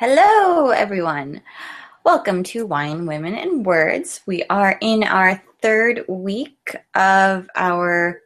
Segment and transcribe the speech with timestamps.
[0.00, 1.42] Hello, everyone.
[2.06, 4.22] Welcome to Wine, Women, and Words.
[4.24, 8.22] We are in our third week of our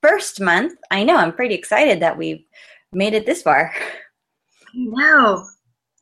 [0.00, 0.78] first month.
[0.92, 2.44] I know, I'm pretty excited that we've
[2.92, 3.74] made it this far.
[3.74, 5.44] I know.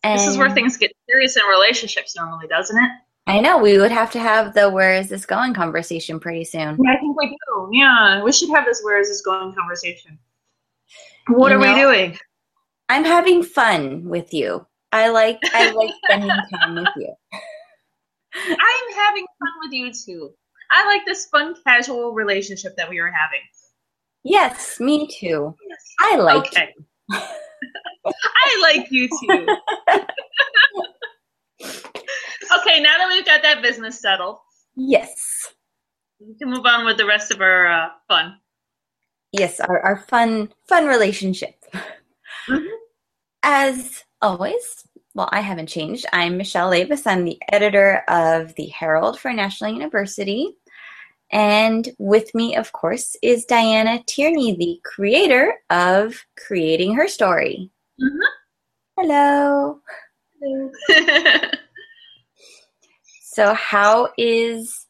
[0.02, 2.90] And this is where things get serious in relationships normally, doesn't it?
[3.26, 3.56] I know.
[3.56, 6.76] We would have to have the where is this going conversation pretty soon.
[6.78, 7.70] Yeah, I think we do.
[7.72, 10.18] Yeah, we should have this where is this going conversation.
[11.28, 12.18] What you are know, we doing?
[12.90, 14.66] I'm having fun with you.
[14.96, 17.12] I like I like spending time with you.
[18.34, 20.32] I'm having fun with you too.
[20.70, 23.42] I like this fun casual relationship that we are having.
[24.24, 25.54] Yes, me too.
[25.68, 25.78] Yes.
[26.00, 26.74] I like okay.
[27.12, 29.26] I like you too.
[31.60, 34.38] okay, now that we've got that business settled.
[34.76, 35.52] Yes.
[36.18, 38.38] We can move on with the rest of our uh, fun.
[39.30, 41.62] Yes, our, our fun fun relationship.
[42.48, 42.64] Mm-hmm.
[43.42, 46.06] As always, well, I haven't changed.
[46.12, 47.06] I'm Michele Leivas.
[47.06, 50.56] I'm the editor of the Herald for National University.
[51.32, 57.70] And with me, of course, is Diana Tierney, the creator of Creating Her Story.
[58.00, 58.18] Mm-hmm.
[58.98, 59.80] Hello.
[60.40, 61.50] Hello.
[63.22, 64.86] so, how is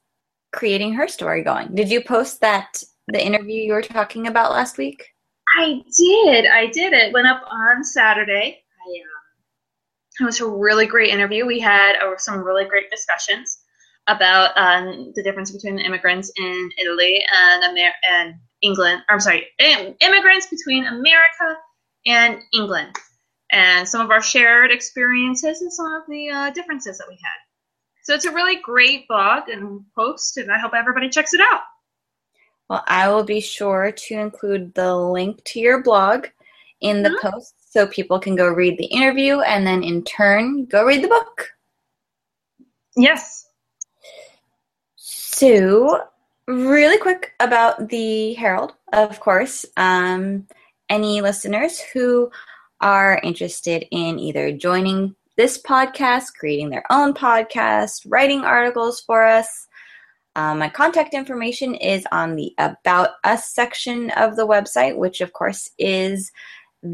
[0.53, 1.75] Creating Her Story going?
[1.75, 5.05] Did you post that, the interview you were talking about last week?
[5.59, 6.47] I did.
[6.47, 6.93] I did.
[6.93, 8.63] It went up on Saturday.
[8.87, 9.16] I, um,
[10.21, 11.47] it was a really great interview.
[11.47, 13.59] We had uh, some really great discussions
[14.07, 19.03] about um, the difference between immigrants in Italy and Amer- and England.
[19.09, 21.59] I'm sorry, immigrants between America
[22.07, 22.95] and England,
[23.51, 27.37] and some of our shared experiences and some of the uh, differences that we had.
[28.05, 31.63] So it's a really great blog and post, and I hope everybody checks it out.
[32.71, 36.27] Well, I will be sure to include the link to your blog
[36.81, 37.29] in the mm-hmm.
[37.29, 41.09] post so people can go read the interview and then in turn go read the
[41.09, 41.51] book.
[42.97, 43.47] Yes.
[44.97, 46.01] So,
[46.49, 49.67] really quick about the Herald, of course.
[49.77, 50.47] Um,
[50.89, 52.31] any listeners who
[52.81, 59.67] are interested in either joining this podcast, creating their own podcast, writing articles for us,
[60.35, 65.35] um, my contact information is on the About Us section of the website, which of
[65.35, 66.33] course is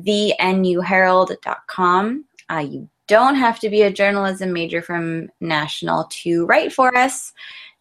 [0.00, 2.24] thenuherald.com.
[2.50, 7.32] Uh, you don't have to be a journalism major from National to write for us.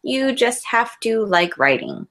[0.03, 2.07] You just have to like writing.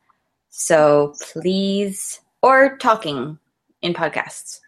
[0.48, 3.38] So please, or talking
[3.82, 4.60] in podcasts.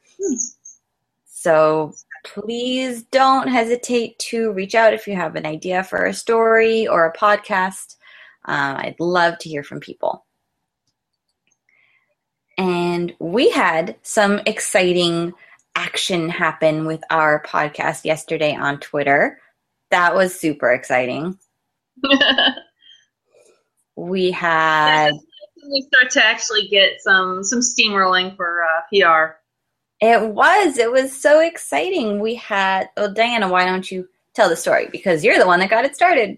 [1.26, 1.94] So
[2.25, 7.06] please don't hesitate to reach out if you have an idea for a story or
[7.06, 7.97] a podcast.
[8.44, 10.25] Um, I'd love to hear from people.
[12.92, 15.32] And we had some exciting
[15.75, 19.41] action happen with our podcast yesterday on Twitter.
[19.91, 21.38] That was super exciting.
[23.97, 25.12] we had.
[25.70, 29.36] We start to actually get some some steam rolling for uh, PR.
[30.00, 30.76] It was.
[30.76, 32.20] It was so exciting.
[32.20, 32.91] We had.
[32.98, 34.88] Oh, Diana, why don't you tell the story?
[34.92, 36.36] Because you're the one that got it started.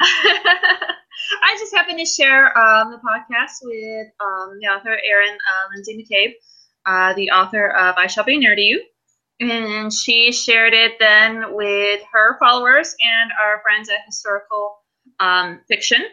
[1.42, 5.96] I just happened to share um, the podcast with um, the author Erin uh, Lindsay
[5.96, 6.34] McCabe,
[6.86, 8.82] uh, the author of I Shall Be Near to You.
[9.40, 14.78] And she shared it then with her followers and our friends at Historical
[15.20, 16.04] um, Fiction,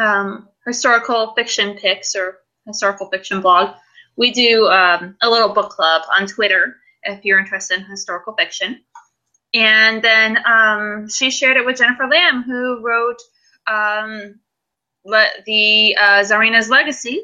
[0.00, 3.74] um, Historical Fiction Picks or Historical Fiction Blog.
[4.16, 8.80] We do um, a little book club on Twitter if you're interested in historical fiction.
[9.54, 13.16] And then um, she shared it with Jennifer Laam, who wrote
[13.70, 14.40] um,
[15.04, 17.22] the uh, Tsarina's Legacy,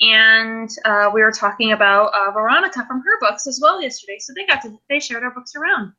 [0.00, 4.18] and uh, we were talking about uh, Veronica from her books as well yesterday.
[4.20, 5.92] So they got to they shared our books around,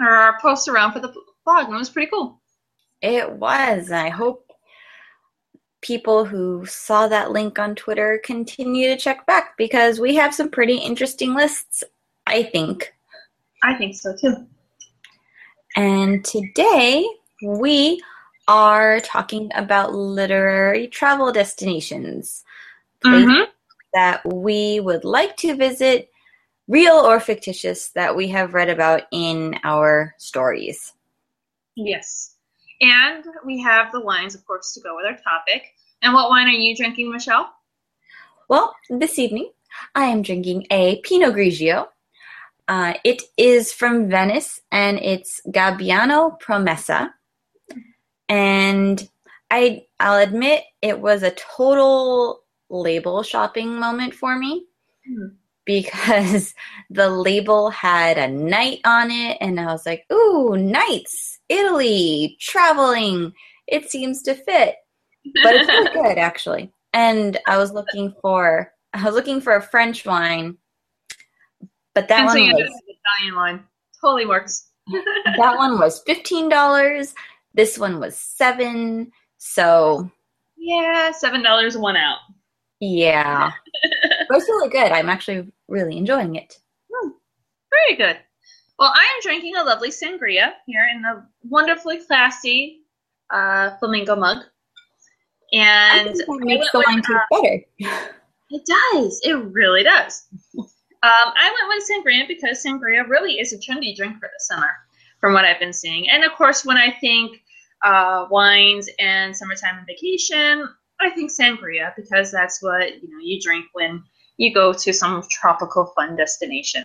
[0.00, 1.12] or our posts around for the
[1.44, 2.40] blog, and it was pretty cool.
[3.02, 3.90] It was.
[3.90, 4.50] I hope
[5.80, 10.50] people who saw that link on Twitter continue to check back because we have some
[10.50, 11.84] pretty interesting lists.
[12.26, 12.92] I think.
[13.62, 14.46] I think so too.
[15.76, 17.06] And today
[17.42, 18.00] we
[18.48, 22.44] are talking about literary travel destinations
[23.04, 23.50] mm-hmm.
[23.92, 26.10] that we would like to visit,
[26.68, 30.92] real or fictitious, that we have read about in our stories.
[31.76, 32.34] Yes.
[32.80, 35.74] And we have the wines, of course, to go with our topic.
[36.02, 37.50] And what wine are you drinking, Michele?
[38.48, 39.50] Well, this evening
[39.94, 41.88] I am drinking a Pinot Grigio.
[42.68, 47.12] Uh, it is from Venice and it's Gabbiano Promessa
[48.28, 49.08] and
[49.50, 54.66] I I'll admit it was a total label shopping moment for me.
[55.10, 55.34] Mm.
[55.66, 56.54] because
[56.90, 63.32] the label had a night on it, and I was like, "Ooh, nights, Italy, traveling.
[63.66, 64.76] It seems to fit."
[65.42, 66.72] But it's really good, actually.
[66.92, 70.56] And I was looking for I was looking for a French wine,
[71.94, 73.64] but that and one was Italian wine.
[74.00, 74.68] Totally works.
[74.92, 77.14] that one was fifteen dollars.
[77.54, 79.10] This one was seven.
[79.38, 80.10] So
[80.56, 82.18] yeah, seven dollars one out.
[82.80, 83.50] yeah,
[84.28, 84.92] but it's really good.
[84.92, 86.58] I'm actually really enjoying it.
[87.86, 88.18] Very good.
[88.78, 92.82] Well, I am drinking a lovely sangria here in the wonderfully classy
[93.30, 94.38] uh, flamingo mug.
[95.52, 98.14] And that makes the wine uh, taste better.
[98.50, 99.20] It does.
[99.24, 100.26] It really does.
[100.56, 100.66] Um,
[101.02, 104.70] I went with sangria because sangria really is a trendy drink for the summer,
[105.20, 106.08] from what I've been seeing.
[106.08, 107.42] And of course, when I think
[107.84, 110.68] uh, wines and summertime and vacation,
[111.00, 114.02] I think sangria because that's what you know you drink when
[114.38, 116.84] you go to some tropical fun destination.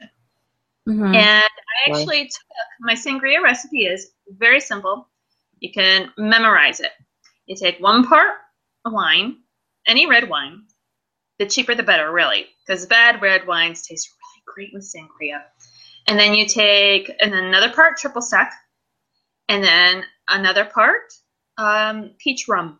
[0.87, 1.15] Mhm.
[1.15, 2.07] And I Right.
[2.07, 2.43] actually took
[2.81, 5.09] my sangria recipe is very simple.
[5.59, 6.91] You can memorize it.
[7.45, 8.31] You take one part
[8.85, 9.37] of wine,
[9.87, 10.63] any red wine.
[11.39, 15.43] The cheaper the better, really, because bad red wines taste really great with sangria.
[16.07, 18.51] And then you take and another part triple sec,
[19.49, 21.11] and then another part
[21.57, 22.79] um, peach rum.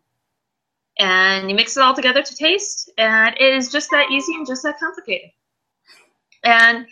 [0.98, 4.48] And you mix it all together to taste, and it is just that easy and
[4.48, 5.30] just that complicated.
[6.44, 6.86] And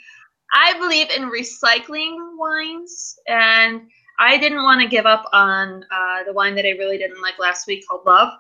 [0.53, 3.81] I believe in recycling wines, and
[4.19, 7.37] I didn't want to give up on uh, the wine that I really didn't like
[7.37, 8.33] last week called Love.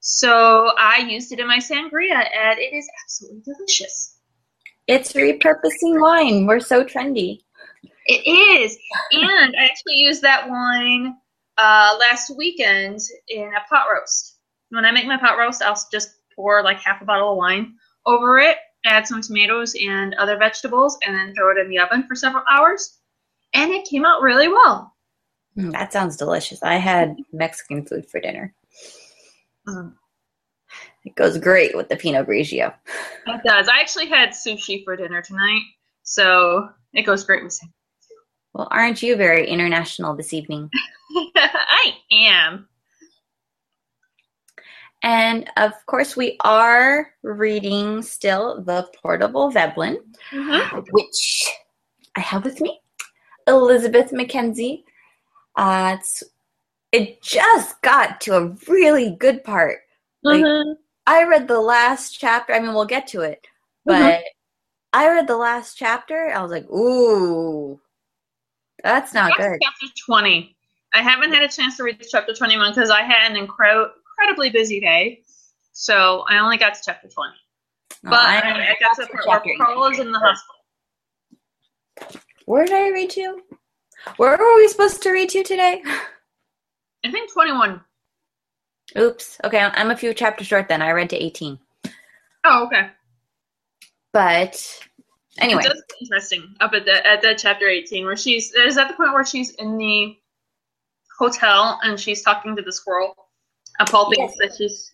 [0.00, 4.18] So I used it in my sangria, and it is absolutely delicious.
[4.86, 6.46] It's repurposing wine.
[6.46, 7.40] We're so trendy.
[8.08, 8.78] It is,
[9.12, 11.14] and I actually used that wine
[11.58, 14.38] uh, last weekend in a pot roast.
[14.70, 17.74] When I make my pot roast, I'll just pour like half a bottle of wine
[18.06, 18.56] over it,
[18.86, 22.44] add some tomatoes and other vegetables, and then throw it in the oven for several
[22.50, 22.98] hours.
[23.52, 24.94] And it came out really well.
[25.58, 26.62] Mm, that sounds delicious.
[26.62, 28.54] I had Mexican food for dinner.
[29.66, 29.92] Mm.
[31.04, 32.72] It goes great with the Pinot Grigio.
[33.26, 33.68] It does.
[33.68, 35.62] I actually had sushi for dinner tonight,
[36.04, 37.58] so it goes great with.
[38.58, 40.68] Well, aren't you very international this evening?
[41.36, 42.68] I am.
[45.04, 49.98] And of course, we are reading still The Portable Veblen,
[50.32, 50.84] Mhm.
[50.90, 51.48] which
[52.16, 52.80] I have with me.
[53.46, 54.82] Elizabeth McKenzie.
[55.54, 56.24] Uh, it's,
[56.90, 59.82] it just got to a really good part.
[60.24, 60.74] Like, Mhm.
[61.06, 62.52] I read the last chapter.
[62.52, 63.46] I mean, we'll get to it,
[63.84, 64.24] but
[64.92, 66.32] I read the last chapter.
[66.34, 67.80] I was like, ooh,
[68.82, 69.58] that's not That's good.
[69.62, 70.56] chapter 20.
[70.94, 74.50] I haven't had a chance to read chapter 21 because I had an incre- incredibly
[74.50, 75.22] busy day.
[75.72, 77.32] So I only got to chapter 20.
[78.04, 82.20] No, But I- I, I got to the part where Carl is in the hospital.
[82.46, 83.40] Where did I read to?
[84.16, 85.82] Where were we supposed to read to today?
[87.04, 87.80] I think 21.
[88.96, 89.38] Oops.
[89.44, 90.80] Okay, I'm a few chapters short then.
[90.80, 91.58] I read to 18.
[92.44, 92.88] Oh, okay.
[94.12, 94.80] But
[95.38, 98.94] anyway, get interesting up at the at that chapter 18 where she's is that the
[98.94, 100.16] point where she's in the
[101.18, 103.14] hotel and she's talking to the squirrel.
[103.78, 104.92] And Paul thinks that she's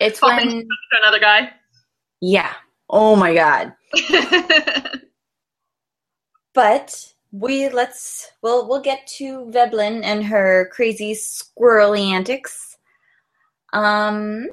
[0.00, 1.52] it's Paul when she's to another guy.
[2.20, 2.52] yeah.
[2.88, 3.74] Oh my god.
[6.52, 12.76] But we let's we'll we'll get to Veblen and her crazy squirrely antics.
[13.72, 14.48] Um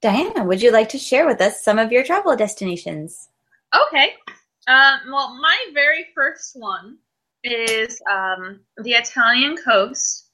[0.00, 3.30] Diana, would you like to share with us some of your travel destinations?
[3.82, 4.14] Okay.
[4.68, 6.98] Um, well, my very first one
[7.42, 10.30] is um, the Italian coast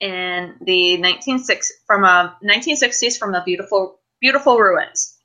[0.00, 5.18] in the 196 from uh, 1960s from the beautiful beautiful ruins.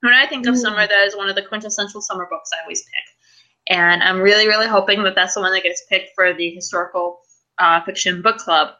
[0.00, 0.58] When I think of Mm.
[0.58, 4.46] summer, that is one of the quintessential summer books I always pick, and I'm really
[4.46, 7.20] really hoping that that's the one that gets picked for the historical
[7.58, 8.74] uh, fiction book club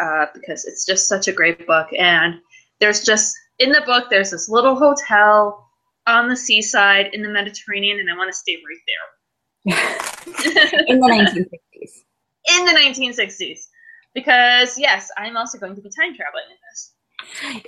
[0.00, 1.88] uh, because it's just such a great book.
[1.98, 2.40] And
[2.80, 5.69] there's just in the book there's this little hotel
[6.10, 9.76] on the seaside in the Mediterranean, and I want to stay right there.
[10.88, 11.06] In the
[11.76, 12.04] 1960s.
[12.58, 13.66] in the 1960s.
[14.14, 16.92] Because, yes, I'm also going to be time traveling in this.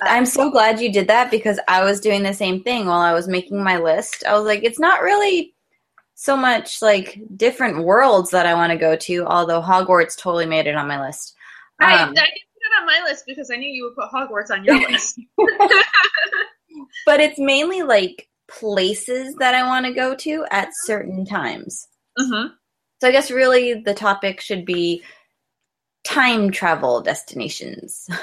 [0.02, 3.12] I'm so glad you did that because I was doing the same thing while I
[3.12, 4.24] was making my list.
[4.26, 5.54] I was like, it's not really
[6.14, 10.66] so much like different worlds that I want to go to, although Hogwarts totally made
[10.66, 11.34] it on my list.
[11.80, 14.10] I, I Um, didn't put it on my list because I knew you would put
[14.10, 15.20] Hogwarts on your list.
[17.06, 18.28] but it's mainly like
[18.58, 21.88] places that I want to go to at certain times.
[22.16, 22.48] hmm
[23.00, 25.02] So I guess really the topic should be
[26.04, 28.08] time travel destinations.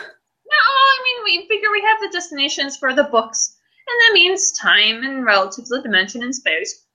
[0.51, 3.55] No, I mean, we figure we have the destinations for the books,
[3.87, 6.85] and that means time and relative to the dimension and space.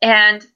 [0.00, 0.46] And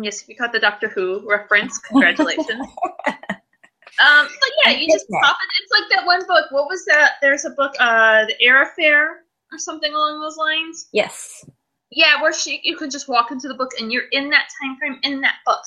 [0.00, 2.48] yes, if you caught the Doctor Who reference, congratulations.
[3.08, 5.62] um, but yeah, you just pop it.
[5.62, 6.46] It's like that one book.
[6.52, 7.14] What was that?
[7.20, 10.88] There's a book, uh, The Eyre Affair or something along those lines.
[10.92, 11.44] Yes.
[11.90, 14.76] Yeah, where she you can just walk into the book and you're in that time
[14.76, 15.60] frame in that book.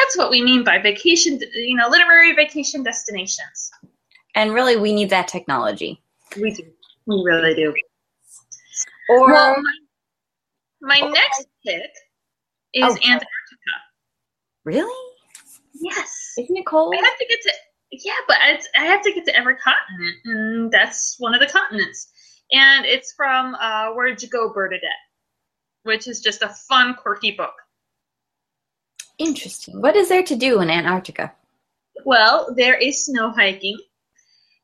[0.00, 3.70] That's what we mean by vacation, you know, literary vacation destinations.
[4.34, 6.02] And really, we need that technology.
[6.40, 6.62] We do.
[7.06, 7.74] We really do.
[9.10, 9.56] Or Well,
[10.80, 11.10] my, my oh.
[11.10, 11.90] next pick
[12.72, 12.94] is Oh.
[12.94, 13.26] Antarctica.
[14.64, 15.08] really?
[15.74, 16.34] Yes.
[16.38, 16.94] Isn't it cold?
[16.96, 17.52] I have to get to
[17.92, 21.46] yeah, but it's, I have to get to every continent, and that's one of the
[21.46, 22.10] continents.
[22.52, 24.90] And it's from uh, Where'd You Go, Bernadette,
[25.84, 27.54] which is just a fun, quirky book.
[29.18, 29.80] Interesting.
[29.80, 31.32] What is there to do in Antarctica?
[32.04, 33.78] Well, there is snow hiking.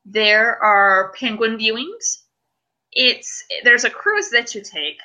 [0.05, 2.23] There are penguin viewings.
[2.91, 4.97] It's there's a cruise that you take.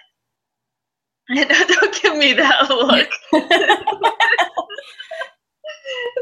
[1.35, 3.09] Don't give me that look.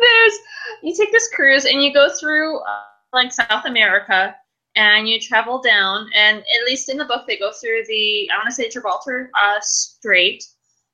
[0.01, 0.39] there's
[0.83, 4.35] you take this cruise and you go through uh, like South America
[4.77, 8.39] and you travel down and at least in the book they go through the I
[8.39, 10.45] want to say Gibraltar uh, Strait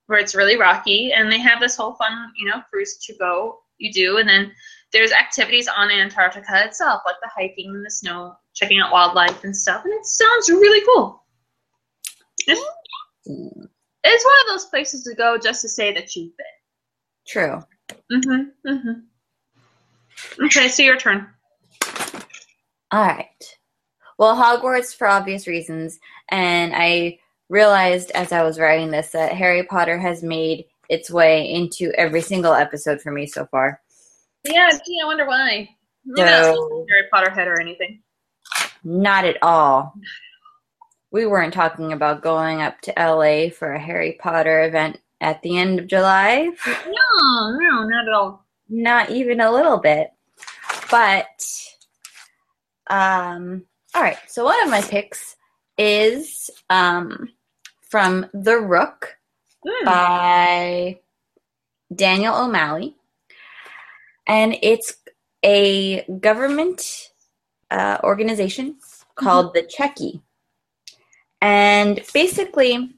[0.06, 3.60] where it's really rocky and they have this whole fun you know cruise to go
[3.78, 4.52] you do and then
[4.92, 9.56] there's activities on Antarctica itself like the hiking in the snow checking out wildlife and
[9.56, 11.22] stuff and it sounds really cool.
[12.46, 12.60] It's,
[13.26, 16.46] it's one of those places to go just to say that you've been.
[17.26, 17.62] True.
[18.10, 18.70] Mm-hmm.
[18.70, 20.44] Mm-hmm.
[20.46, 21.28] Okay, so your turn.
[22.90, 23.57] All right.
[24.18, 25.98] Well, Hogwarts for obvious reasons,
[26.28, 31.50] and I realized as I was writing this that Harry Potter has made its way
[31.50, 33.80] into every single episode for me so far.
[34.44, 35.68] Yeah, gee, I wonder why.
[36.04, 38.02] Maybe So- that's not Harry Potter head or anything.
[38.84, 39.94] Not at all.
[41.10, 45.56] We weren't talking about going up to LA for a Harry Potter event at the
[45.58, 46.50] end of July.
[46.66, 48.44] No, no, not at all.
[48.68, 50.10] Not even a little bit.
[50.90, 51.26] But
[52.88, 53.64] um
[53.94, 55.36] all right, so one of my picks
[55.76, 57.28] is um
[57.82, 59.18] from The Rook
[59.64, 59.84] Hmm.
[59.84, 61.00] by
[61.94, 62.94] Daniel O'Malley.
[64.26, 64.94] And it's
[65.44, 67.10] a government
[67.70, 68.76] uh, organization
[69.14, 70.20] called the Checquy.
[71.40, 72.94] And basically,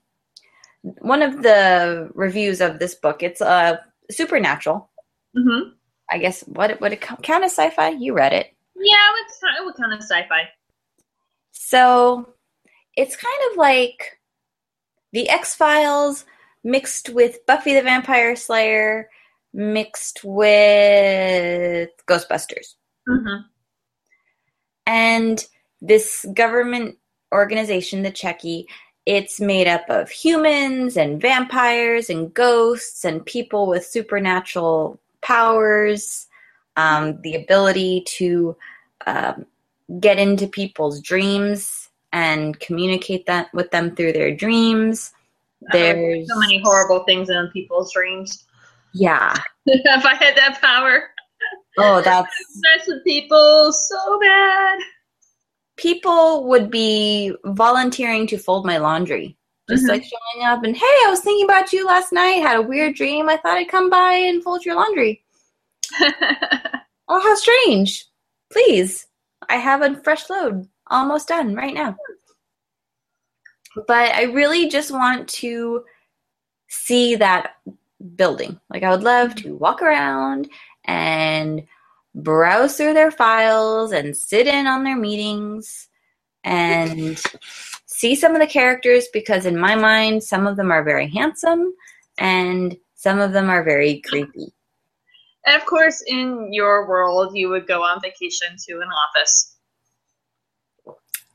[0.82, 3.76] one of the reviews of this book, it's uh,
[4.10, 4.90] supernatural.
[5.36, 5.70] Mm-hmm.
[6.10, 7.90] I guess, what would it count as sci fi?
[7.90, 8.52] You read it.
[8.74, 10.48] Yeah, it would, it would kind of sci-fi.
[11.52, 12.34] So
[12.96, 14.18] it's kind of like
[15.12, 16.24] the X Files
[16.62, 19.08] mixed with Buffy the Vampire Slayer
[19.52, 22.74] mixed with Ghostbusters.
[23.08, 23.42] Mm-hmm.
[24.86, 25.46] And
[25.80, 26.96] this government
[27.32, 28.66] organization, the Checquy,
[29.06, 36.26] it's made up of humans and vampires and ghosts and people with supernatural powers,
[36.76, 38.56] um, the ability to
[39.06, 39.46] um,
[39.98, 45.12] get into people's dreams and communicate that with them through their dreams.
[45.72, 48.44] There's so many horrible things in people's dreams.
[48.94, 49.36] yeah.
[49.66, 51.10] if I had that power,
[51.78, 54.78] Oh, that's mess with people so bad.
[55.76, 59.36] people would be volunteering to fold my laundry.
[59.68, 59.88] Just Mhm.
[59.88, 62.96] like showing up and hey, I was thinking about you last night, had a weird
[62.96, 63.28] dream.
[63.28, 65.22] I thought I'd come by and fold your laundry.
[67.12, 68.06] Oh, how strange.
[68.52, 69.08] Please.
[69.50, 71.96] I have a fresh load almost done right now.
[73.86, 75.84] But I really just want to
[76.68, 77.56] see that
[78.14, 78.60] building.
[78.70, 80.48] Like, I would love to walk around
[80.84, 81.66] and
[82.14, 85.88] browse through their files and sit in on their meetings
[86.44, 87.20] and
[87.86, 91.74] see some of the characters because, in my mind, some of them are very handsome
[92.18, 94.52] and some of them are very creepy.
[95.46, 99.56] And of course, in your world, you would go on vacation to an office.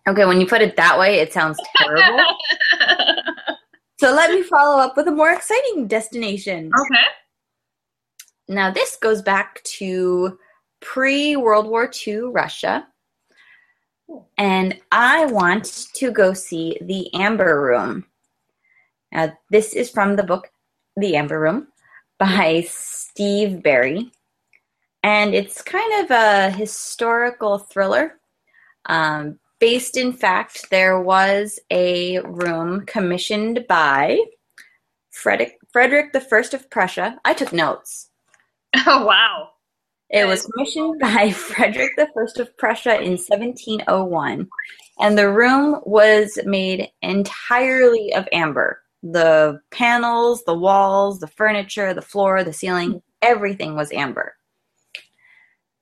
[0.08, 2.20] Okay, when you put it that way, it sounds terrible.
[4.00, 6.70] so let me follow up with a more exciting destination.
[6.80, 7.04] okay.
[8.48, 10.38] Now, this goes back to
[10.82, 12.88] pre World War II Russia.
[14.38, 18.06] And I want to go see the Amber Room.
[19.12, 20.52] Now, this is from the book
[20.96, 21.70] The Amber Room
[22.18, 24.12] by Steve Berry.
[25.04, 28.20] And it's kind of a historical thriller.
[28.88, 34.20] Um, based in fact, there was a room commissioned by
[35.12, 37.20] Frederick, Frederick the First of Prussia.
[37.26, 38.10] I took notes.
[38.88, 39.52] Oh wow.
[40.10, 44.48] It was commissioned by Frederick the First of Prussia in 1701,
[45.00, 48.82] And the room was made entirely of amber.
[49.04, 54.36] The panels, the walls, the furniture, the floor, the ceiling, everything was amber.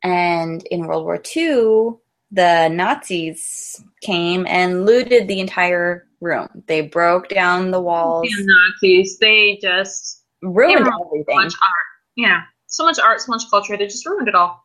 [0.04, 1.94] And in World War II,
[2.32, 6.48] the Nazis came and looted the entire room.
[6.68, 9.18] They broke down the walls, Damn Nazis.
[9.20, 11.26] They just ruined They ruined everything.
[11.38, 11.86] so much art.
[12.16, 12.42] Yeah.
[12.68, 13.78] So much art, so much culture.
[13.78, 14.60] They just ruined it all.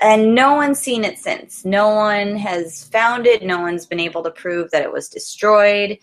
[0.00, 1.64] and no one's seen it since.
[1.64, 3.42] No one has found it.
[3.42, 5.98] No one's been able to prove that it was destroyed.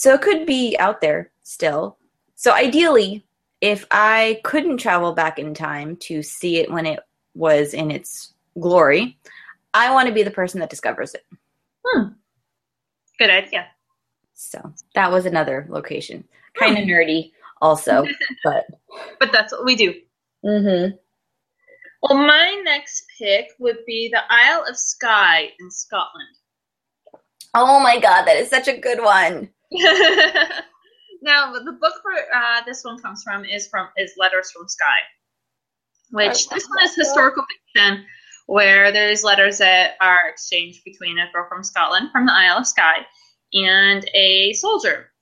[0.00, 1.98] So it could be out there still.
[2.34, 3.22] So ideally,
[3.60, 7.00] if I couldn't travel back in time to see it when it
[7.34, 9.18] was in its glory,
[9.74, 11.26] I want to be the person that discovers it.
[11.84, 12.12] Hmm.
[13.18, 13.66] Good idea.
[14.32, 16.24] So that was another location.
[16.54, 18.06] Kind of nerdy, also,
[18.42, 18.64] but.
[19.18, 19.92] But that's what we do.
[20.42, 20.96] Mm-hmm.
[22.04, 26.36] Well, my next pick would be the Isle of Skye in Scotland.
[27.52, 29.50] Oh my god, that is such a good one.
[31.22, 34.86] now, the book for uh, this one comes from is from is Letters from Skye,
[36.10, 38.04] which this one is historical fiction,
[38.46, 42.66] where there's letters that are exchanged between a girl from Scotland from the Isle of
[42.66, 43.06] Skye
[43.52, 45.12] and a soldier.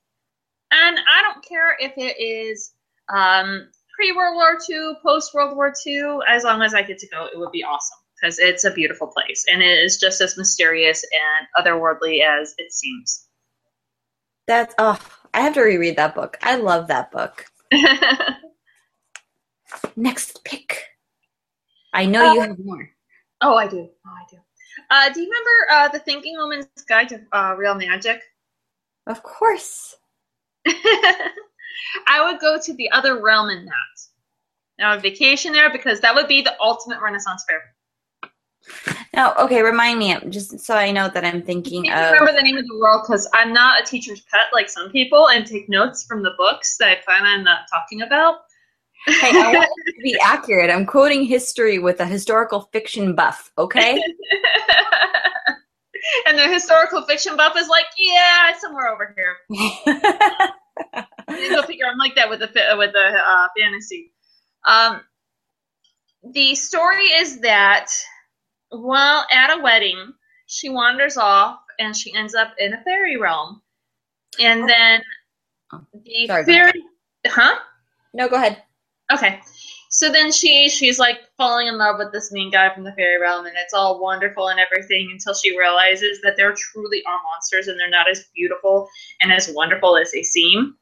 [0.71, 2.73] And I don't care if it is
[3.13, 7.09] um, pre World War II, post World War II, as long as I get to
[7.09, 10.37] go, it would be awesome because it's a beautiful place and it is just as
[10.37, 13.28] mysterious and otherworldly as it seems.
[14.49, 14.99] That's oh,
[15.35, 16.37] I have to reread that book.
[16.43, 17.45] I love that book.
[19.97, 20.83] Next pick.
[21.93, 22.89] I know you Uh, have more.
[23.43, 23.89] oh, I do.
[24.07, 24.39] Oh, I do.
[24.91, 28.21] Uh, do you remember uh, the Thinking Woman's Guide to uh, Real Magic?
[29.07, 29.97] Of course.
[30.67, 34.85] I would go to the other realm in that.
[34.85, 37.75] I would vacation there because that would be the ultimate Renaissance fair.
[39.15, 42.13] Now, okay, remind me, just so I know that I'm I thinking can't of.
[42.13, 45.29] remember the name of the world because I'm not a teacher's pet like some people
[45.29, 48.41] and take notes from the books that I plan on not talking about.
[49.07, 50.71] Hey, I want it to be accurate.
[50.71, 53.95] I'm quoting history with a historical fiction buff, okay?
[56.27, 59.37] and the historical fiction buff is like, yeah, it's somewhere over here.
[61.51, 61.87] Go figure.
[61.87, 64.13] I'm like that with the with the uh, fantasy.
[64.67, 65.01] Um,
[66.33, 67.91] the story is that
[68.71, 70.13] while at a wedding,
[70.47, 73.63] she wanders off and she ends up in a fairy realm,
[74.41, 74.67] and oh.
[74.67, 75.03] then
[75.73, 76.85] Oh, the sorry, fairy,
[77.27, 77.59] huh?
[78.15, 78.63] no, go ahead.
[79.13, 79.41] Okay.
[79.91, 83.21] So then she she's like falling in love with this mean guy from the fairy
[83.21, 87.69] realm, and it's all wonderful and everything until she realizes that there truly are monsters
[87.69, 88.89] and they're not as beautiful
[89.21, 90.75] and as wonderful as they seem.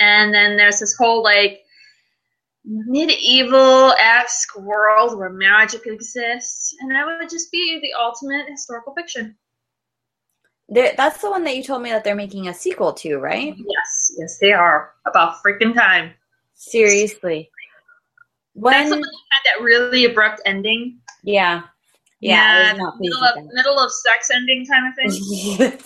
[0.00, 1.60] And then there's this whole like
[2.68, 9.36] medieval esque world where magic exists, and that would just be the ultimate historical fiction.
[10.68, 13.54] There, that's the one that you told me that they're making a sequel to, right?
[13.56, 16.12] Yes, yes, they are about freaking time.
[16.54, 17.50] Seriously.
[18.54, 20.98] That's the one that had that really abrupt ending.
[21.22, 21.62] Yeah.
[22.20, 22.66] Yeah.
[22.66, 25.78] I was not pleased middle of middle of sex ending kind of thing.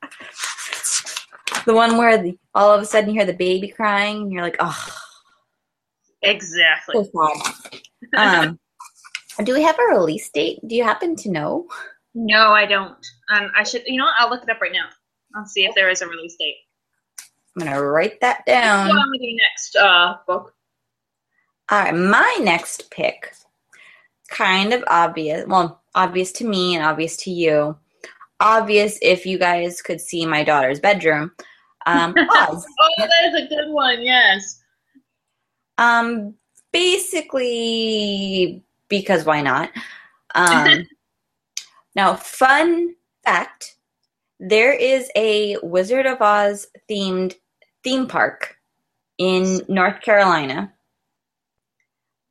[1.66, 4.42] the one where the, all of a sudden you hear the baby crying, and you're
[4.42, 4.96] like, oh,
[6.22, 7.10] exactly.
[8.16, 8.58] Um,
[9.44, 10.60] do we have a release date?
[10.66, 11.66] Do you happen to know?
[12.14, 12.96] No, I don't.
[13.32, 13.82] Um, I should.
[13.86, 14.14] You know what?
[14.18, 14.88] I'll look it up right now.
[15.34, 16.56] I'll see if there is a release date.
[17.56, 18.90] I'm gonna write that down.
[18.90, 20.54] on with your next uh, book.
[21.70, 23.32] All right, my next pick,
[24.28, 25.46] kind of obvious.
[25.46, 27.76] Well, obvious to me and obvious to you.
[28.40, 31.30] Obvious if you guys could see my daughter's bedroom.
[31.86, 32.66] Um, Oz.
[32.80, 34.02] Oh, that is a good one.
[34.02, 34.62] Yes.
[35.80, 36.34] Um,
[36.72, 39.70] basically, because why not?
[40.34, 40.86] Um,
[41.96, 43.76] now, fun fact:
[44.38, 47.34] there is a Wizard of Oz themed
[47.82, 48.58] theme park
[49.16, 50.72] in North Carolina.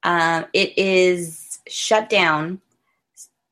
[0.03, 2.61] Um, it is shut down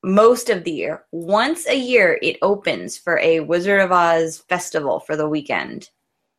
[0.04, 1.06] most of the year.
[1.12, 5.90] Once a year, it opens for a Wizard of Oz festival for the weekend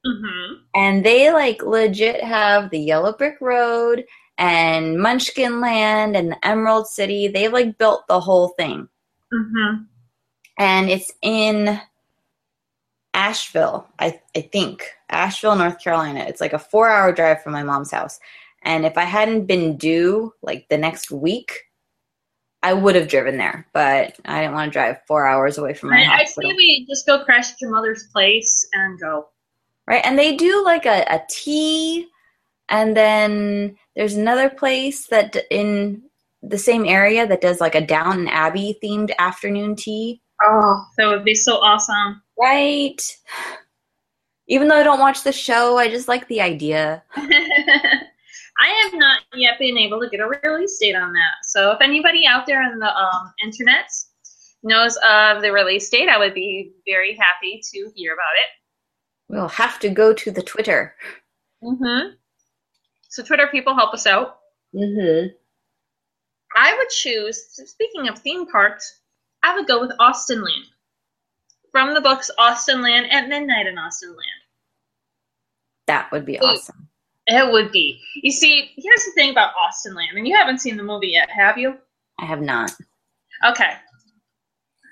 [0.06, 0.54] Mm-hmm.
[0.76, 4.04] and they like legit have the yellow brick road
[4.38, 7.26] and munchkin land and the emerald city.
[7.26, 8.88] They've like built the whole thing.
[9.34, 9.82] Mm-hmm.
[10.58, 11.78] and it's in
[13.12, 14.86] asheville i, I think.
[15.10, 16.20] Asheville north carolina.
[16.28, 18.20] It's like a four hour drive from my mom's house.
[18.62, 21.64] And if i hadn't been due like the next week
[22.62, 23.66] i would have driven there.
[23.74, 26.86] But i didn't want to drive four hours away from my I, I say we
[26.88, 29.26] just go crash at your mother's place and go.
[29.88, 30.04] Right?
[30.04, 32.06] And they do like a, a tea,
[32.68, 36.02] and then there's another place that in
[36.42, 40.20] the same area that does like a Downton Abbey themed afternoon tea.
[40.42, 42.22] Oh, that would be so awesome.
[42.38, 43.00] Right?
[44.46, 47.02] Even though I don't watch the show, I just like the idea.
[47.16, 51.44] I have not yet been able to get a release date on that.
[51.44, 53.90] So if anybody out there on the um, internet
[54.62, 58.48] knows of the release date, I would be very happy to hear about it.
[59.28, 60.94] We'll have to go to the Twitter.
[61.62, 62.14] Mm-hmm.
[63.08, 64.38] So Twitter people help us out.
[64.74, 65.28] Mm-hmm.
[66.56, 69.00] I would choose, speaking of theme parks,
[69.42, 70.64] I would go with Austenland.
[71.70, 74.16] From the books Austenland at Midnight in Austenland.
[75.86, 76.88] That would be awesome.
[77.26, 78.00] It would be.
[78.22, 81.58] You see, here's the thing about Austenland, and you haven't seen the movie yet, have
[81.58, 81.76] you?
[82.18, 82.72] I have not.
[83.46, 83.72] Okay.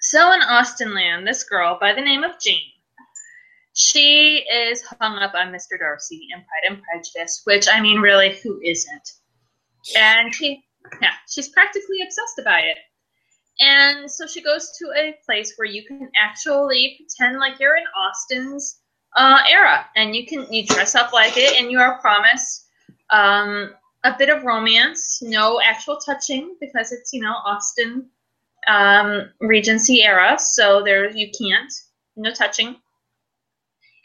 [0.01, 2.61] So in Austenland, this girl by the name of Jane,
[3.77, 5.79] she is hung up on Mr.
[5.79, 9.12] Darcy in Pride and Prejudice, which I mean, really, who isn't?
[9.95, 10.65] And she,
[11.03, 12.79] yeah, she's practically obsessed about it.
[13.61, 17.85] And so she goes to a place where you can actually pretend like you're in
[17.95, 18.81] Austen's
[19.15, 22.69] uh, era, and you can you dress up like it, and you are promised
[23.11, 28.07] um, a bit of romance, no actual touching because it's you know Austin
[28.69, 31.73] um, Regency era, so there you can't
[32.17, 32.77] no touching.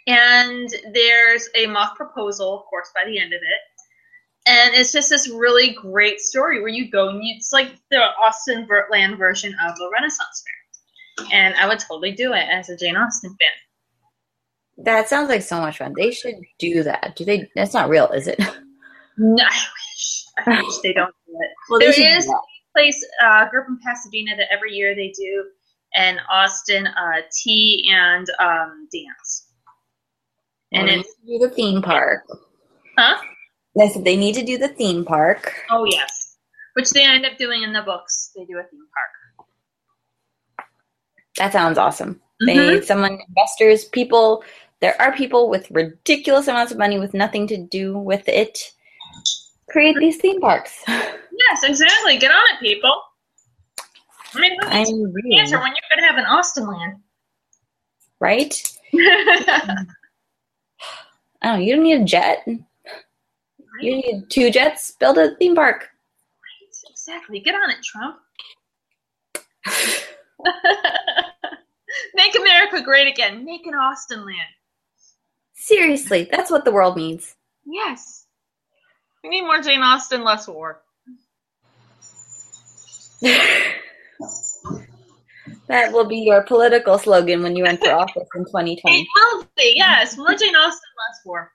[0.07, 3.71] And there's a mock proposal, of course, by the end of it.
[4.47, 7.99] And it's just this really great story where you go and you, it's like the
[7.99, 11.27] Austin Land version of the Renaissance Fair.
[11.31, 14.85] And I would totally do it as a Jane Austen fan.
[14.85, 15.93] That sounds like so much fun.
[15.95, 17.15] They should do that.
[17.15, 17.47] Do they?
[17.55, 18.39] That's not real, is it?
[19.17, 20.25] No, I wish.
[20.47, 21.49] I wish they don't do it.
[21.69, 22.33] Well, there is a
[22.73, 25.45] place, uh, group in Pasadena that every year they do
[25.95, 29.50] an Austen uh, tea and um, dance.
[30.71, 32.23] And it's do the theme park.
[32.97, 33.21] Huh?
[33.77, 35.53] Said they need to do the theme park.
[35.69, 36.37] Oh yes,
[36.73, 38.31] which they end up doing in the books.
[38.35, 39.47] They do a theme park.
[41.37, 42.15] That sounds awesome.
[42.15, 42.45] Mm-hmm.
[42.45, 44.43] They need someone, investors, people.
[44.79, 48.71] There are people with ridiculous amounts of money with nothing to do with it.
[49.69, 50.83] Create these theme parks.
[51.49, 52.17] Yes, exactly.
[52.19, 53.01] Get on it, people.
[54.35, 55.39] I mean, I'm really...
[55.39, 56.99] answer when you're going to have an Austenland,
[58.19, 58.53] right?
[61.43, 62.43] oh, you don't need a jet.
[62.47, 64.91] You need two jets.
[64.91, 65.81] Build a theme park.
[65.81, 67.39] Right, exactly.
[67.39, 68.17] Get on it, Trump.
[72.13, 73.45] Make America great again.
[73.45, 74.35] Make an Austenland.
[75.53, 77.35] Seriously, that's what the world needs.
[77.65, 78.25] Yes.
[79.23, 80.81] We need more Jane Austen, less war.
[85.67, 89.01] that will be your political slogan when you enter office in 2020.
[89.01, 90.17] It will be, yes.
[90.17, 91.51] More Jane Austen, less war.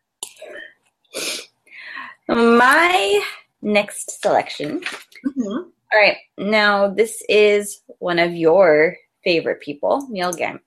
[2.28, 3.22] My
[3.62, 4.80] next selection.
[4.80, 5.48] Mm-hmm.
[5.48, 6.16] All right.
[6.38, 10.60] Now, this is one of your favorite people, Neil Gaiman.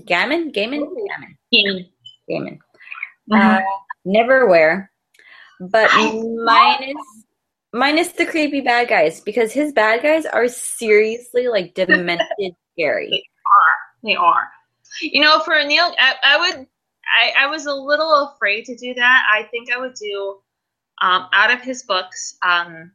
[0.00, 0.54] Gaiman?
[0.54, 0.80] Gaiman?
[0.80, 1.36] Gaiman.
[1.52, 1.88] Gaiman.
[2.30, 2.58] Gaiman.
[3.30, 3.34] Mm-hmm.
[3.34, 3.60] Uh,
[4.06, 4.88] Neverwhere.
[5.60, 6.96] But minus
[7.72, 13.08] minus the creepy bad guys because his bad guys are seriously like demented scary.
[13.10, 14.04] They are.
[14.04, 14.48] They are.
[15.02, 16.66] You know, for Neil, I, I would.
[17.22, 19.24] I, I was a little afraid to do that.
[19.32, 20.38] I think I would do
[21.00, 22.36] um, out of his books.
[22.42, 22.92] Um,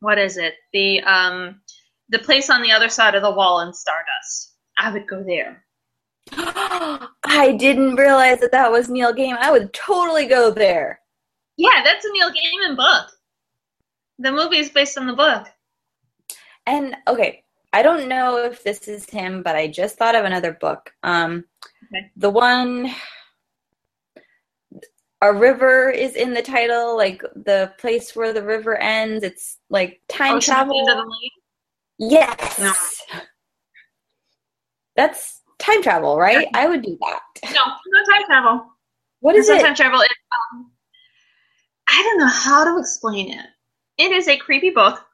[0.00, 0.54] what is it?
[0.72, 1.60] The um,
[2.08, 4.54] the place on the other side of the wall in Stardust.
[4.78, 5.64] I would go there.
[6.32, 9.38] I didn't realize that that was Neil Gaiman.
[9.38, 11.00] I would totally go there.
[11.56, 13.10] Yeah, that's a Neil Gaiman book.
[14.18, 15.46] The movie is based on the book.
[16.66, 20.52] And okay, I don't know if this is him, but I just thought of another
[20.52, 20.92] book.
[21.02, 21.44] Um,
[21.84, 22.10] okay.
[22.16, 22.94] The one
[25.22, 29.22] a river is in the title, like the place where the river ends.
[29.22, 31.08] It's like time Ocean travel.
[31.98, 32.58] Yes.
[32.58, 33.20] No.
[34.96, 36.48] That's time travel, right?
[36.54, 37.20] I would do that.
[37.44, 38.66] No, not time travel.
[39.20, 39.62] What is it?
[39.62, 40.00] Time travel.
[40.00, 40.10] It,
[40.52, 40.72] um,
[41.88, 43.46] I don't know how to explain it.
[43.98, 45.04] It is a creepy book.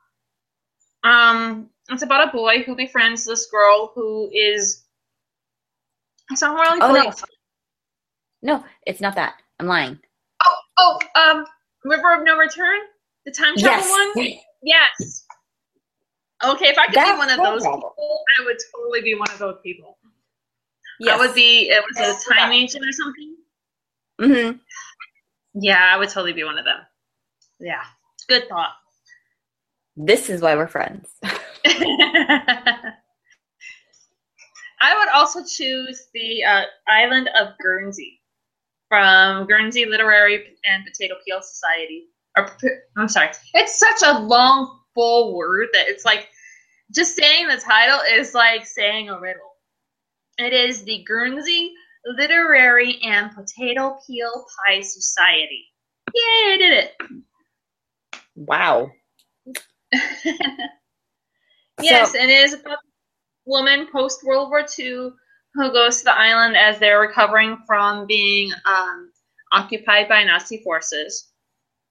[1.04, 4.84] Um, it's about a boy who befriends this girl who is.
[6.40, 6.80] Not really.
[6.82, 7.12] Oh no.
[8.42, 9.34] No, it's not that.
[9.58, 9.98] I'm lying.
[10.44, 11.44] Oh, oh, um,
[11.84, 12.78] River of No Return,
[13.24, 14.16] the time travel yes.
[14.16, 14.26] one.
[14.62, 15.24] Yes.
[16.44, 17.94] Okay, if I could That's be one of those people,
[18.38, 19.98] I would totally be one of those people.
[21.00, 21.18] Yes.
[21.18, 21.68] I would be.
[21.68, 23.36] It was a time agent or something.
[24.20, 24.58] Mm-hmm.
[25.54, 26.78] Yeah, I would totally be one of them.
[27.58, 27.82] Yeah,
[28.28, 28.74] good thought.
[29.96, 31.08] This is why we're friends.
[34.80, 38.20] I would also choose the uh, island of Guernsey
[38.88, 42.06] from Guernsey Literary and Potato Peel Society.
[42.36, 42.48] Or,
[42.96, 46.28] I'm sorry, it's such a long, full word that it's like
[46.94, 49.42] just saying the title is like saying a riddle.
[50.38, 51.74] It is the Guernsey
[52.06, 55.66] Literary and Potato Peel Pie Society.
[56.14, 56.92] Yay, I did it!
[58.36, 58.90] Wow.
[61.80, 62.78] yes, So- and it is about a
[63.46, 65.10] woman post World War II
[65.54, 69.10] who goes to the island as they're recovering from being um,
[69.52, 71.32] occupied by Nazi forces.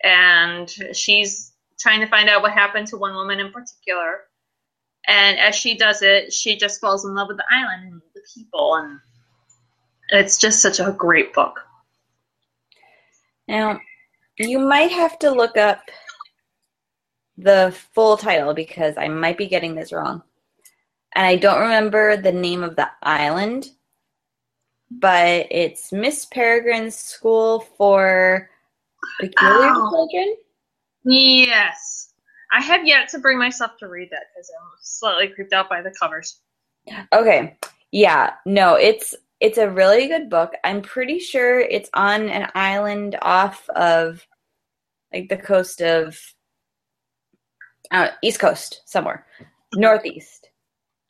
[0.04, 4.21] And she's trying to find out what happened to one woman in particular.
[5.08, 8.21] And as she does it, she just falls in love with the island and the
[8.34, 8.76] people.
[8.76, 9.00] And
[10.10, 11.60] it's just such a great book.
[13.47, 13.80] Now,
[14.38, 15.82] you might have to look up
[17.38, 20.23] the full title because I might be getting this wrong.
[21.15, 23.69] And I don't remember the name of the island,
[24.91, 28.50] but it's Miss Peregrine's School for
[29.19, 29.89] Peculiar Oh.
[29.91, 30.36] Children.
[31.06, 32.13] Yes.
[32.52, 35.82] I have yet to bring myself to read that because I'm slightly creeped out by
[35.82, 36.39] the covers.
[37.13, 37.58] Okay.
[37.91, 40.54] Yeah, no, it's it's a really good book.
[40.63, 44.26] I'm pretty sure it's on an island off of
[45.13, 46.17] like the coast of
[47.91, 49.26] uh, East Coast somewhere,
[49.73, 50.50] Northeast.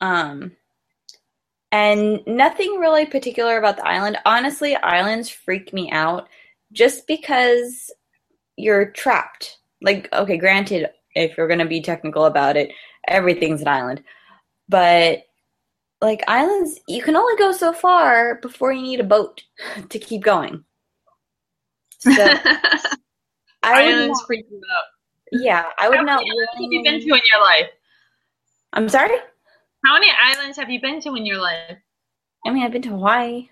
[0.00, 0.52] Um
[1.70, 4.16] and nothing really particular about the island.
[4.24, 6.28] Honestly, islands freak me out
[6.72, 7.90] just because
[8.56, 9.58] you're trapped.
[9.82, 12.70] Like okay, granted, if you're going to be technical about it,
[13.06, 14.02] everything's an island.
[14.68, 15.24] But
[16.00, 19.42] like islands, you can only go so far before you need a boat
[19.88, 20.64] to keep going.
[21.98, 22.10] So
[23.62, 24.84] Islands freak me out.
[25.32, 26.20] Yeah, I would How not.
[26.20, 27.70] many islands have you been to in your life?
[28.72, 29.16] I'm sorry.
[29.84, 31.78] How many islands have you been to in your life?
[32.46, 33.48] I mean, I've been to Hawaii,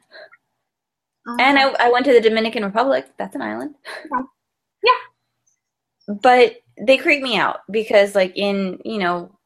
[1.26, 1.36] oh.
[1.40, 3.06] and I, I went to the Dominican Republic.
[3.18, 3.74] That's an island.
[4.82, 6.14] Yeah.
[6.22, 9.36] but they creep me out because, like in you know,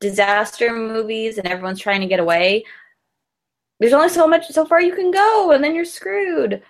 [0.00, 2.64] disaster movies, and everyone's trying to get away.
[3.80, 6.62] There's only so much so far you can go, and then you're screwed.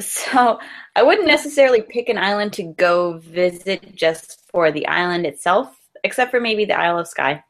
[0.00, 0.58] So
[0.96, 6.30] I wouldn't necessarily pick an island to go visit just for the island itself, except
[6.30, 7.42] for maybe the Isle of Skye.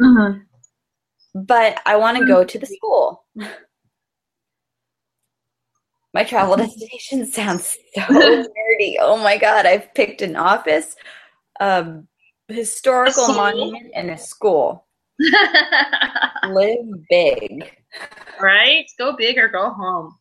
[0.00, 0.42] Mhm.
[1.34, 2.48] But I want to go mm-hmm.
[2.48, 3.24] to the school.
[6.14, 6.64] My travel mm-hmm.
[6.64, 8.96] destination sounds so nerdy.
[8.98, 10.96] Oh my god, I've picked an office,
[11.60, 12.02] a
[12.48, 14.86] historical A monument, and a school.
[16.48, 17.70] Live big.
[18.40, 18.86] right?
[18.98, 20.16] Go big or go home.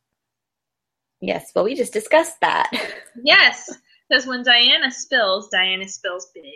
[1.22, 2.72] Yes, well, we just discussed that.
[3.24, 3.74] Yes,
[4.08, 6.54] because when Diana spills, Diana spills big.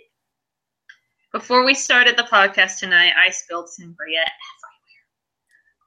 [1.34, 5.08] Before we started the podcast tonight, I spilled sangria everywhere,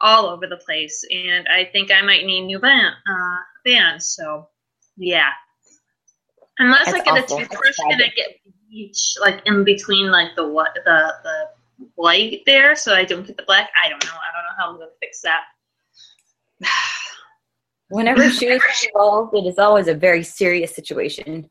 [0.01, 3.99] all over the place, and I think I might need new band, uh.
[4.01, 4.49] So,
[4.97, 5.31] yeah.
[6.59, 7.15] Unless I get awful.
[7.15, 11.87] a That's toothbrush and I get bleach like in between like the what the the
[11.95, 13.71] white there, so I don't get the black.
[13.85, 14.11] I don't know.
[14.11, 15.45] I don't know how I'm gonna fix that.
[17.89, 21.49] Whenever shoes are involved, it is always a very serious situation.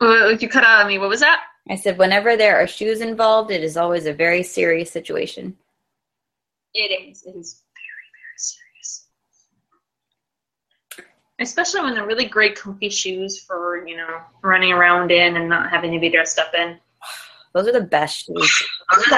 [0.00, 0.98] You cut out on me.
[0.98, 1.42] What was that?
[1.68, 5.56] I said, whenever there are shoes involved, it is always a very serious situation.
[6.74, 7.24] It is.
[7.24, 9.06] It is very, very serious.
[11.40, 15.70] Especially when they're really great, comfy shoes for you know running around in and not
[15.70, 16.78] having to be dressed up in.
[17.54, 18.62] Those are the best shoes.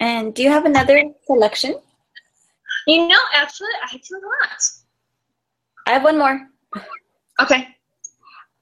[0.00, 1.76] And do you have another selection?
[2.86, 4.62] You know, actually, I do not.
[5.86, 6.48] I have one more.
[7.40, 7.68] Okay.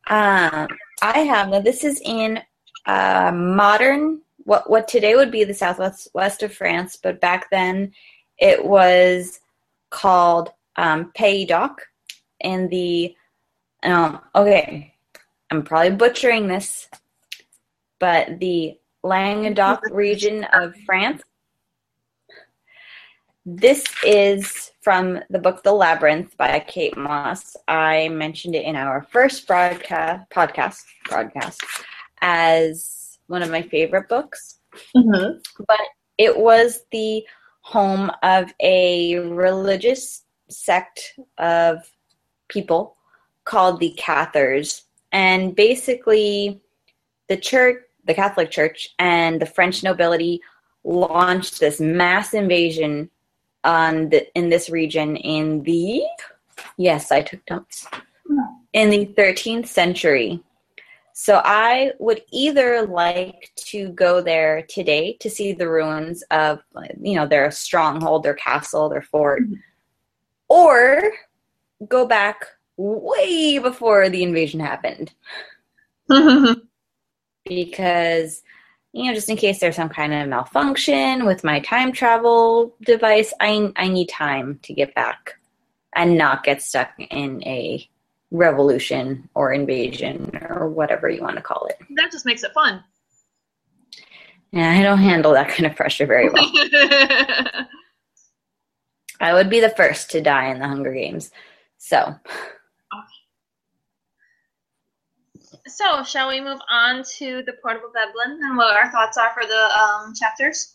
[0.09, 0.68] Um,
[1.03, 1.61] I have now.
[1.61, 2.40] This is in
[2.87, 7.92] uh, modern what what today would be the southwest west of France, but back then
[8.38, 9.40] it was
[9.90, 11.83] called um, Pays d'Oc
[12.40, 13.14] in the
[13.83, 14.94] um, okay.
[15.51, 16.88] I'm probably butchering this,
[18.01, 21.23] but the Languedoc region of France.
[23.45, 27.57] This is from the book The Labyrinth by Kate Mosse.
[27.69, 31.62] I mentioned it in our first broadcast podcast broadcast
[32.21, 34.59] as one of my favorite books.
[34.97, 35.38] Mm-hmm.
[35.69, 35.81] But
[36.19, 37.25] it was the
[37.61, 41.88] home of a religious sect of
[42.49, 42.97] people
[43.45, 44.83] called the Cathars.
[45.12, 46.61] And basically
[47.29, 50.40] the church the Catholic Church and the French nobility
[50.85, 53.11] launched this mass invasion
[53.64, 56.03] on the in this region in the
[56.77, 57.87] yes, I took notes.
[58.73, 60.42] In the 13th century.
[61.12, 66.61] So I would either like to go there today to see the ruins of
[67.01, 69.55] you know their stronghold, their castle, their fort, mm-hmm.
[70.49, 71.03] or
[71.88, 72.45] go back
[72.77, 75.12] way before the invasion happened.
[77.47, 78.43] because
[78.93, 83.33] you know just in case there's some kind of malfunction with my time travel device
[83.41, 85.35] i i need time to get back
[85.95, 87.89] and not get stuck in a
[88.31, 91.79] revolution or invasion or whatever you want to call it.
[91.95, 92.83] That just makes it fun.
[94.53, 96.51] yeah i don't handle that kind of pressure very well.
[99.19, 101.31] I would be the first to die in the hunger games
[101.79, 102.15] so
[105.66, 109.46] so, shall we move on to the Portable Veblen and what our thoughts are for
[109.46, 110.74] the um, chapters?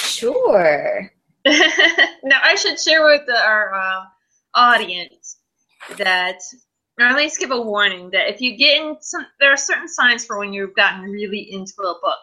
[0.00, 1.10] sure
[1.46, 4.04] now, I should share with the, our uh,
[4.54, 5.36] audience
[5.98, 6.38] that,
[6.98, 9.88] or at least give a warning that if you get in some, there are certain
[9.88, 12.20] signs for when you've gotten really into a book,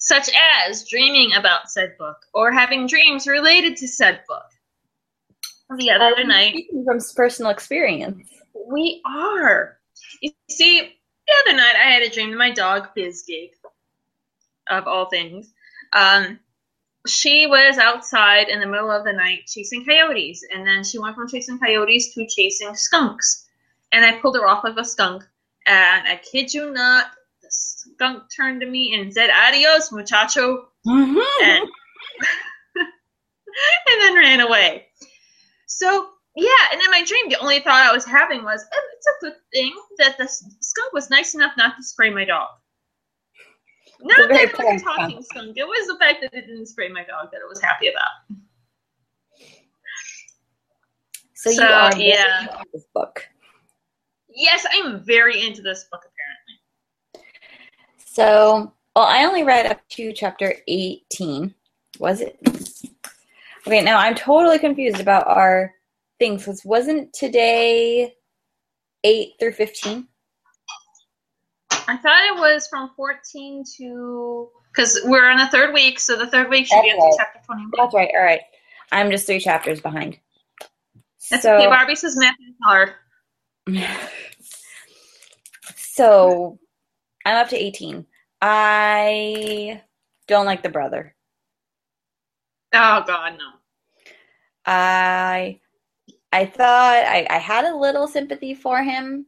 [0.00, 0.28] such
[0.66, 4.46] as dreaming about said book or having dreams related to said book.
[5.78, 8.28] The other night, Speaking from personal experience
[8.66, 9.75] we are.
[10.20, 10.80] You see,
[11.26, 13.50] the other night I had a dream that my dog Bizgig,
[14.68, 15.52] of all things,
[15.92, 16.38] um,
[17.06, 21.14] she was outside in the middle of the night chasing coyotes, and then she went
[21.14, 23.46] from chasing coyotes to chasing skunks.
[23.92, 25.22] And I pulled her off of a skunk,
[25.66, 27.06] and I kid you not,
[27.42, 31.16] the skunk turned to me and said, "Adios, muchacho," and,
[32.76, 34.86] and then ran away.
[35.66, 39.06] So yeah, and in my dream, the only thought I was having was, oh, it's
[39.06, 42.48] a good thing that the skunk was nice enough not to spray my dog.
[44.02, 45.56] Not that it was a talking skunk.
[45.56, 48.42] It was the fact that it didn't spray my dog that I was happy about.
[51.32, 52.42] So, you are yeah.
[52.42, 53.26] into this book.
[54.28, 57.30] Yes, I'm very into this book, apparently.
[58.04, 61.54] So, well, I only read up to chapter 18.
[61.98, 62.38] Was it?
[63.66, 65.72] Okay, now I'm totally confused about our
[66.18, 66.44] things.
[66.44, 68.14] 'cause wasn't today
[69.04, 70.08] 8 through 15?
[71.88, 74.50] I thought it was from 14 to.
[74.72, 77.40] Because we're in the third week, so the third week should be up to chapter
[77.46, 77.70] 21.
[77.76, 78.10] That's right.
[78.14, 78.40] All right.
[78.92, 80.18] I'm just three chapters behind.
[81.30, 81.66] That's so, okay.
[81.66, 82.92] Barbie says math is hard.
[85.76, 86.58] so
[87.24, 88.06] I'm up to 18.
[88.42, 89.82] I
[90.28, 91.14] don't like the brother.
[92.74, 93.52] Oh, God, no.
[94.66, 95.60] I
[96.32, 99.26] I thought I, I had a little sympathy for him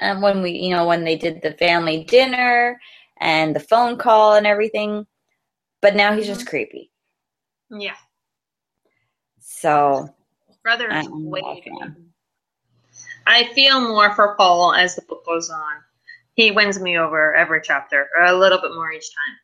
[0.00, 2.78] um, when we you know when they did the family dinner
[3.20, 5.06] and the phone call and everything,
[5.82, 6.90] but now he's just creepy.
[7.70, 7.96] Yeah.
[9.40, 10.08] So
[10.62, 11.94] Brother is I'm way not a fan.
[11.94, 12.04] too-
[13.26, 15.74] I feel more for Paul as the book goes on.
[16.34, 19.36] He wins me over every chapter, or a little bit more each time.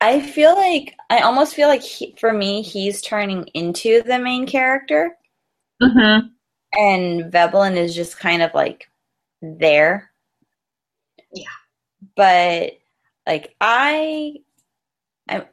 [0.00, 4.46] I feel like I almost feel like he, for me he's turning into the main
[4.46, 5.16] character,
[5.82, 6.26] Mm-hmm.
[6.78, 8.88] and Veblen is just kind of like
[9.42, 10.10] there.
[11.32, 11.44] Yeah.
[12.16, 12.72] But
[13.26, 14.34] like I
[15.28, 15.46] I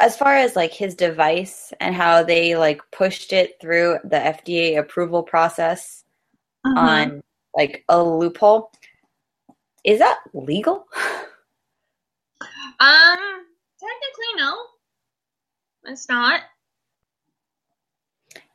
[0.00, 4.78] as far as like his device and how they like pushed it through the FDA
[4.78, 6.02] approval process
[6.66, 6.78] Mm-hmm.
[6.78, 7.22] on
[7.56, 8.72] like a loophole,
[9.84, 10.84] is that legal?
[12.80, 13.18] Um,
[13.80, 14.54] technically, no.
[15.84, 16.40] It's not.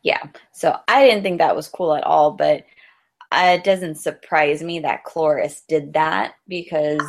[0.04, 0.24] Yeah.
[0.52, 2.66] So I didn't think that was cool at all, but
[3.32, 7.02] uh, it doesn't surprise me that Cloris did that because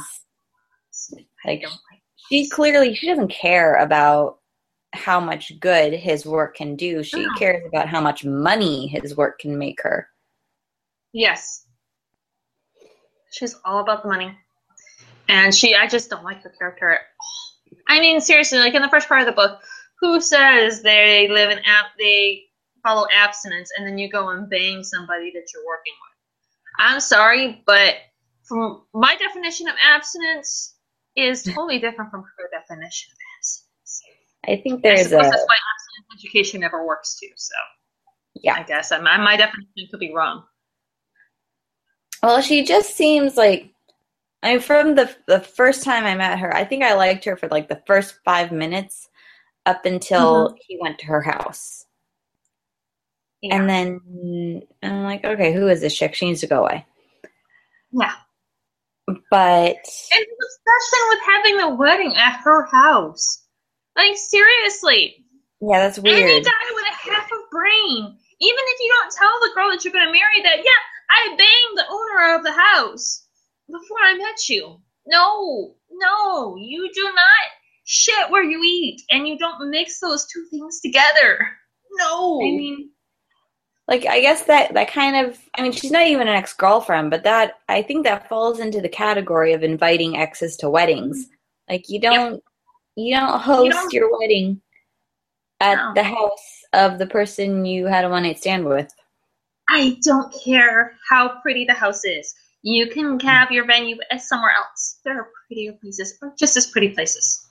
[1.44, 1.64] like
[2.28, 4.38] she clearly she doesn't care about
[4.94, 7.02] how much good his work can do.
[7.02, 7.32] She No.
[7.38, 10.08] cares about how much money his work can make her.
[11.12, 11.66] Yes.
[13.30, 14.36] She's all about the money.
[15.28, 17.78] And she, I just don't like her character at all.
[17.88, 19.60] I mean, seriously, like in the first part of the book,
[20.00, 22.42] who says they live in app, they
[22.82, 26.12] follow abstinence, and then you go and bang somebody that you're working with?
[26.78, 27.94] I'm sorry, but
[28.44, 30.74] from my definition of abstinence
[31.16, 34.02] is totally different from her definition of abstinence.
[34.46, 37.28] I think I there's suppose a that's why abstinence education never works too.
[37.36, 37.54] So
[38.34, 38.54] Yeah.
[38.54, 40.44] I guess I, my, my definition could be wrong.
[42.22, 43.72] well, she just seems like
[44.42, 47.36] I mean, from the the first time I met her, I think I liked her
[47.36, 49.08] for like the first five minutes
[49.66, 50.56] up until mm-hmm.
[50.66, 51.86] he went to her house.
[53.42, 53.56] Yeah.
[53.56, 56.14] And then I'm like, okay, who is this chick?
[56.14, 56.86] She needs to go away.
[57.92, 58.14] yeah.
[59.30, 59.78] But
[60.62, 63.44] obsession with having the wedding at her house.
[63.96, 65.16] Like, seriously.
[65.60, 66.18] yeah, that's weird.
[66.18, 66.44] And he weird.
[66.44, 68.16] with a half a brain.
[68.40, 71.28] Even if you don't tell the girl that you're going to marry that, yeah, I
[71.36, 73.26] banged the owner of the house
[73.66, 74.80] before I met you.
[75.06, 77.50] No, no, you do not
[77.84, 79.02] shit where you eat.
[79.10, 81.50] And you don't mix those two things together.
[81.98, 82.40] No.
[82.40, 82.90] I mean,
[83.88, 87.10] like I guess that that kind of I mean she's not even an ex girlfriend,
[87.10, 91.26] but that I think that falls into the category of inviting exes to weddings.
[91.68, 92.40] Like you don't yep.
[92.96, 94.60] you don't host you don't, your wedding
[95.60, 95.92] at no.
[95.94, 98.92] the house of the person you had a one night stand with.
[99.68, 102.34] I don't care how pretty the house is.
[102.62, 103.26] You can mm-hmm.
[103.26, 105.00] have your venue somewhere else.
[105.04, 107.48] There are prettier places, or just as pretty places.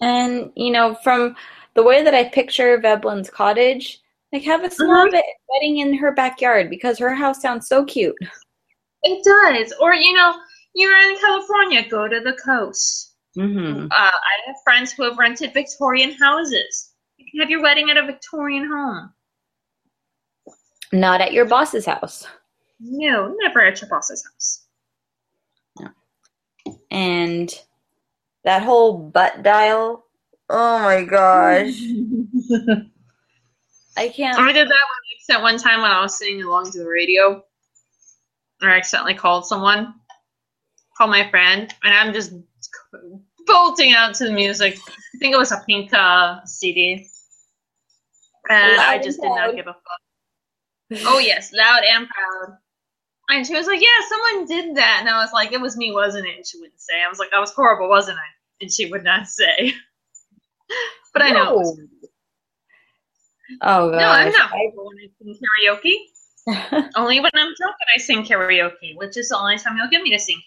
[0.00, 1.36] And you know, from
[1.74, 4.00] the way that I picture Veblen's cottage,
[4.34, 5.16] like have a small mm-hmm.
[5.48, 8.16] wedding in her backyard because her house sounds so cute.
[9.04, 9.72] It does.
[9.80, 10.34] Or you know,
[10.74, 13.14] you're in California, go to the coast.
[13.38, 13.86] Mm-hmm.
[13.86, 16.92] Uh, I have friends who have rented Victorian houses.
[17.16, 19.12] You can have your wedding at a Victorian home.
[20.92, 22.26] Not at your boss's house.
[22.80, 24.66] No, never at your boss's house.
[25.78, 26.74] No.
[26.90, 27.52] And
[28.42, 30.04] that whole butt dial.
[30.50, 31.80] Oh my gosh.
[33.96, 34.38] I can't.
[34.38, 37.42] I did that one one time when I was singing along to the radio,
[38.62, 39.94] or I accidentally called someone,
[40.96, 42.32] called my friend, and I'm just
[43.46, 44.78] bolting out to the music.
[44.86, 47.08] I think it was a pink uh, CD,
[48.48, 51.02] and loud I just did not give a fuck.
[51.06, 52.58] oh yes, loud and proud.
[53.30, 55.92] And she was like, "Yeah, someone did that," and I was like, "It was me,
[55.92, 56.94] wasn't it?" And she wouldn't say.
[57.04, 58.28] I was like, "I was horrible, wasn't I?"
[58.60, 59.72] And she would not say.
[61.12, 61.76] but I know.
[63.62, 63.98] Oh god.
[63.98, 65.94] No, I'm not horrible when I sing karaoke.
[66.96, 70.02] only when I'm drunk and I sing karaoke, which is the only time you'll get
[70.02, 70.40] me to sing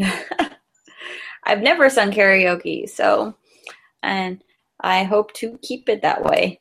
[0.00, 0.50] karaoke.
[1.44, 3.34] I've never sung karaoke, so
[4.02, 4.42] and
[4.80, 6.60] I hope to keep it that way.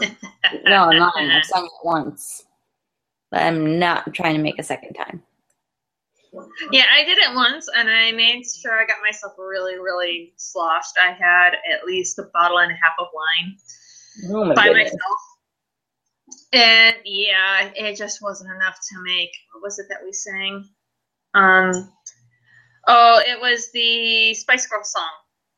[0.64, 1.16] no, I'm not.
[1.16, 2.44] I've sung it once.
[3.30, 5.22] But I'm not trying to make a second time.
[6.72, 10.94] Yeah, I did it once, and I made sure I got myself really, really sloshed.
[11.00, 13.56] I had at least a bottle and a half of wine
[14.30, 14.92] oh my by goodness.
[14.92, 15.20] myself.
[16.52, 19.30] And yeah, it just wasn't enough to make.
[19.52, 20.68] What was it that we sang?
[21.34, 21.92] Um,
[22.86, 25.10] oh, it was the Spice Girls song.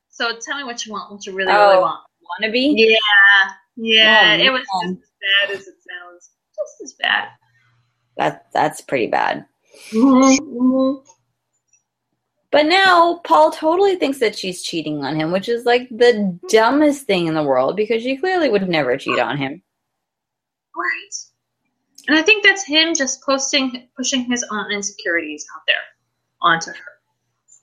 [0.08, 1.12] So tell me what you want.
[1.12, 2.00] What you really, oh, really want?
[2.42, 2.74] Wannabe?
[2.76, 2.96] Yeah,
[3.76, 4.36] yeah.
[4.38, 6.30] Oh, it was just as bad as it sounds.
[6.56, 7.28] Just as bad.
[8.16, 9.46] That that's pretty bad.
[9.92, 11.10] Mm-hmm.
[12.52, 17.06] But now Paul totally thinks that she's cheating on him, which is like the dumbest
[17.06, 19.62] thing in the world because she clearly would never cheat on him.
[20.76, 21.14] Right.
[22.08, 25.76] And I think that's him just posting, pushing his own insecurities out there
[26.42, 26.76] onto her.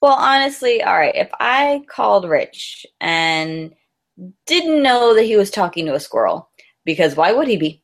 [0.01, 3.74] Well, honestly, all right, if I called Rich and
[4.45, 6.49] didn't know that he was talking to a squirrel,
[6.86, 7.84] because why would he be?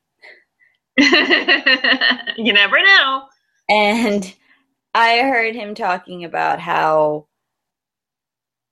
[2.38, 3.24] you never know.
[3.70, 4.34] And
[4.94, 7.28] I heard him talking about how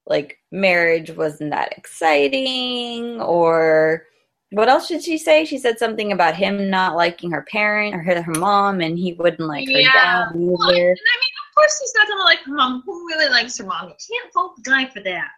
[0.05, 4.05] like marriage wasn't that exciting or
[4.51, 5.45] what else did she say?
[5.45, 9.13] She said something about him not liking her parent or her, her mom, and he
[9.13, 9.91] wouldn't like her yeah.
[9.93, 10.35] dad either.
[10.35, 12.83] Well, I mean, of course, he's not gonna like her mom.
[12.85, 13.87] Who really likes her mom?
[13.87, 15.29] You can't fault the guy for that.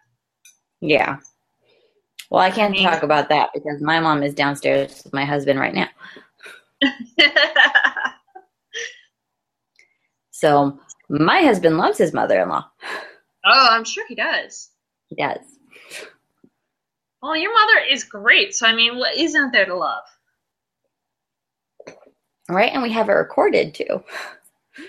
[0.80, 1.18] Yeah.
[2.28, 5.24] Well, I can't I mean, talk about that because my mom is downstairs with my
[5.24, 5.88] husband right now.
[10.44, 10.78] So
[11.08, 12.66] my husband loves his mother in law.
[13.46, 14.68] Oh, I'm sure he does.
[15.06, 15.38] He does.
[17.22, 18.54] Well, your mother is great.
[18.54, 20.02] So, I mean, what isn't there to love?
[22.50, 24.04] Right, and we have it recorded too.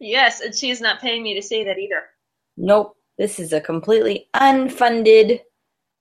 [0.00, 2.02] yes, and she's not paying me to say that either.
[2.56, 2.96] Nope.
[3.18, 5.42] This is a completely unfunded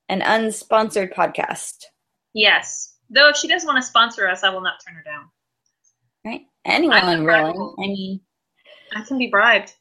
[0.09, 1.83] and unsponsored podcast.
[2.33, 2.95] Yes.
[3.11, 5.25] Though if she does want to sponsor us, I will not turn her down.
[6.25, 6.47] Right?
[6.65, 7.51] Anyone really.
[7.51, 8.21] I mean,
[8.95, 9.73] I can be bribed.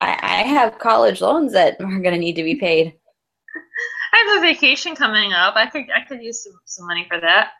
[0.00, 2.94] I, I have college loans that are going to need to be paid.
[4.12, 5.56] I have a vacation coming up.
[5.56, 7.50] I could I could use some, some money for that.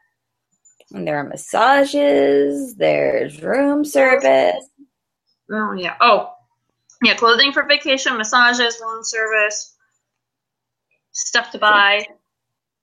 [0.92, 2.76] And there are massages.
[2.76, 4.64] There's room service.
[5.50, 5.96] Oh yeah.
[6.00, 6.32] Oh
[7.02, 7.14] yeah.
[7.14, 9.76] Clothing for vacation, massages, room service,
[11.12, 12.06] stuff to buy.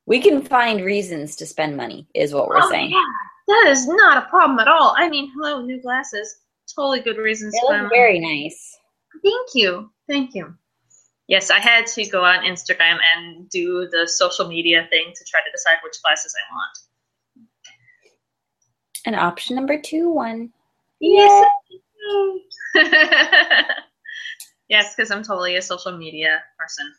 [0.05, 2.91] We can find reasons to spend money, is what we're oh, saying.
[2.91, 2.99] Yeah.
[3.47, 4.95] That is not a problem at all.
[4.97, 6.37] I mean, hello, new glasses.
[6.73, 7.53] Totally good reasons.
[7.53, 8.77] They look very nice.
[9.21, 9.91] Thank you.
[10.07, 10.55] Thank you.
[11.27, 15.39] Yes, I had to go on Instagram and do the social media thing to try
[15.39, 16.77] to decide which glasses I want.
[19.05, 20.51] And option number two one.
[20.99, 21.45] Yes.
[24.69, 26.93] yes, because I'm totally a social media person.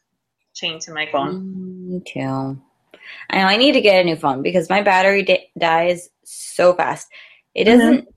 [0.55, 1.91] Chained to my phone.
[1.91, 2.61] Me too.
[3.31, 6.75] I know I need to get a new phone because my battery di- dies so
[6.75, 7.09] fast.
[7.55, 7.79] It mm-hmm.
[7.79, 8.01] doesn't.
[8.01, 8.11] Mm-hmm.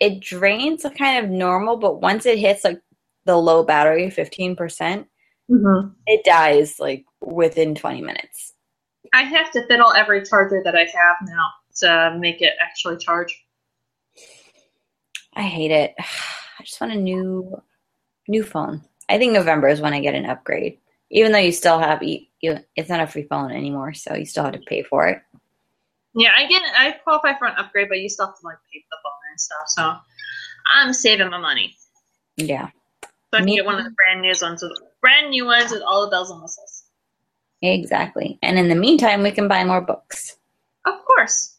[0.00, 2.80] It drains kind of normal, but once it hits like
[3.24, 5.06] the low battery, fifteen percent,
[5.50, 5.88] mm-hmm.
[6.06, 8.54] it dies like within twenty minutes.
[9.14, 13.44] I have to fiddle every charger that I have now to make it actually charge.
[15.34, 15.94] I hate it.
[15.98, 17.62] I just want a new
[18.26, 18.82] new phone.
[19.08, 20.78] I think November is when I get an upgrade.
[21.10, 24.44] Even though you still have you, it's not a free phone anymore, so you still
[24.44, 25.22] have to pay for it.
[26.18, 28.80] Yeah, I get I qualify for an upgrade, but you still have to like pay
[28.80, 29.68] for the phone and stuff.
[29.68, 29.96] So
[30.68, 31.76] I'm saving my money.
[32.36, 32.70] Yeah.
[33.02, 35.82] So I can get one of the brand new ones with brand new ones with
[35.82, 36.84] all the bells and whistles.
[37.62, 38.36] Exactly.
[38.42, 40.36] And in the meantime, we can buy more books.
[40.84, 41.56] Of course.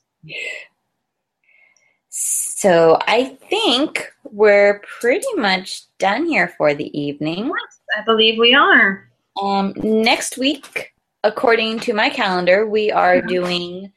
[2.09, 7.49] So I think we're pretty much done here for the evening.
[7.97, 9.09] I believe we are.
[9.41, 10.93] Um, next week,
[11.23, 13.93] according to my calendar, we are doing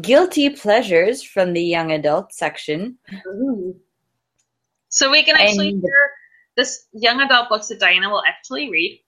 [0.00, 2.98] guilty pleasures from the young adult section.
[4.88, 6.10] So we can actually And- hear
[6.56, 9.02] this young adult books that Diana will actually read,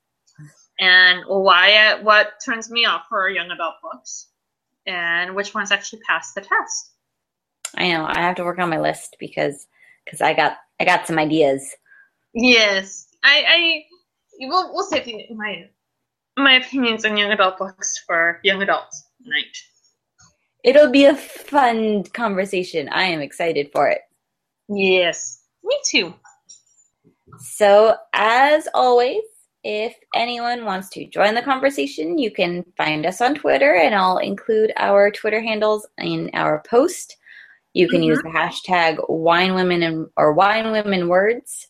[0.80, 4.28] and why uh, what turns me off for young adult books,
[4.86, 6.92] and which ones actually pass the test.
[7.76, 9.66] I know I have to work on my list because
[10.04, 11.62] because I got I got some ideas.
[12.32, 13.84] Yes, I, I
[14.40, 15.06] we'll we'll save
[15.36, 15.68] my
[16.36, 19.56] my opinions on young adult books for young adults night.
[20.64, 22.88] It'll be a fun conversation.
[22.88, 24.00] I am excited for it.
[24.68, 26.14] Yes, me too.
[27.38, 29.22] So, as always,
[29.62, 34.18] if anyone wants to join the conversation, you can find us on Twitter, and I'll
[34.18, 37.16] include our Twitter handles in our post.
[37.74, 38.36] You can use the mm-hmm.
[38.36, 41.68] hashtag wine women and or wine women words.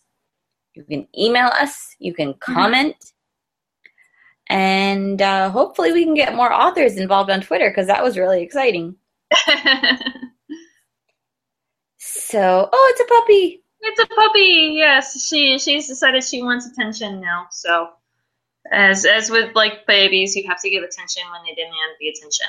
[0.74, 1.96] You can email us.
[1.98, 2.52] You can mm-hmm.
[2.52, 2.96] comment,
[4.48, 8.42] and uh, hopefully, we can get more authors involved on Twitter because that was really
[8.42, 8.96] exciting.
[12.06, 13.62] So, oh, it's a puppy.
[13.80, 14.72] It's a puppy.
[14.74, 17.46] Yes, she she's decided she wants attention now.
[17.50, 17.90] So,
[18.70, 22.46] as as with like babies, you have to give attention when they demand the attention.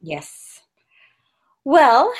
[0.00, 0.60] Yes.
[1.64, 2.12] Well,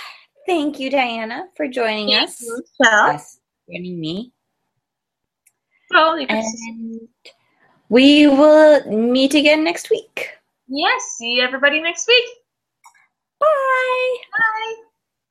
[0.47, 2.41] thank you, Diana, for joining us.
[2.85, 4.33] Us, joining me.
[5.91, 7.09] well, And
[7.89, 10.31] we will meet again next week.
[10.69, 12.25] Yes, see everybody next week.
[13.39, 14.17] Bye.
[14.39, 14.75] Bye.